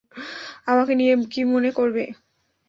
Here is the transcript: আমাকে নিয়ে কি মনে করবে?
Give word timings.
আমাকে 0.67 0.93
নিয়ে 0.95 1.13
কি 1.31 1.41
মনে 1.45 1.69
করবে? 1.71 2.03